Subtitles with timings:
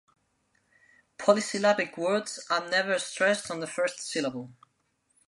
[1.19, 4.51] Polysyllabic words are never stressed on the first syllable.